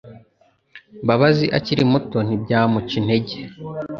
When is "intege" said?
3.01-3.37